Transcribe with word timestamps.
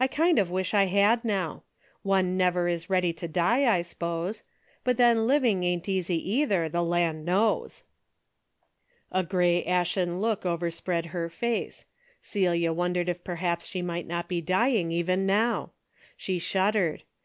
I 0.00 0.08
kind 0.08 0.40
of 0.40 0.50
wish 0.50 0.74
I 0.74 0.86
had 0.86 1.24
now. 1.24 1.62
One 2.02 2.36
never 2.36 2.66
is 2.66 2.90
ready 2.90 3.12
to 3.12 3.28
die, 3.28 3.64
I 3.64 3.82
s'pose. 3.82 4.42
But 4.82 4.96
then 4.96 5.28
living 5.28 5.62
isn't 5.62 5.88
easy 5.88 6.18
either, 6.32 6.68
the 6.68 6.82
land 6.82 7.24
knows." 7.24 7.84
A 9.12 9.22
grey 9.22 9.64
ashen 9.64 10.18
look 10.20 10.44
overspread 10.44 11.06
her 11.14 11.28
face. 11.30 11.84
Celia 12.20 12.72
wondered 12.72 13.08
if 13.08 13.22
perhaps 13.22 13.68
she 13.68 13.82
might 13.82 14.08
not 14.08 14.26
be 14.28 14.40
dying 14.40 14.90
even 14.90 15.26
now. 15.26 15.70
She 16.16 16.40
shuddered. 16.40 17.04